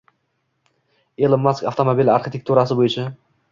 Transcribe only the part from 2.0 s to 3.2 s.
arxitekturasi bo‘yicha